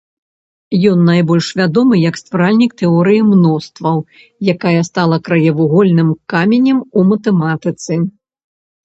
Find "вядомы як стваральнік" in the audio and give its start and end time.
1.59-2.71